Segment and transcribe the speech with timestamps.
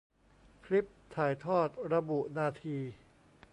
[0.65, 2.77] คลิปถ่ายทอด ระบุนาที